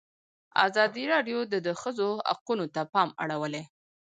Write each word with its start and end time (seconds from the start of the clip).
ازادي 0.65 1.03
راډیو 1.13 1.39
د 1.53 1.55
د 1.65 1.69
ښځو 1.81 2.09
حقونه 2.29 2.65
ته 2.75 2.81
پام 2.93 3.09
اړولی. 3.23 3.63